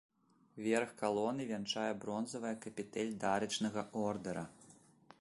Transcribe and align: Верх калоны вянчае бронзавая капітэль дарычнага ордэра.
Верх 0.67 0.91
калоны 1.01 1.43
вянчае 1.51 1.85
бронзавая 2.05 2.55
капітэль 2.65 3.15
дарычнага 3.27 3.89
ордэра. 4.09 4.49